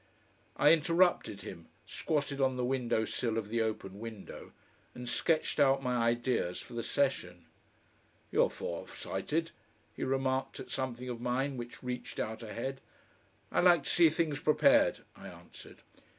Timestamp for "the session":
6.73-7.45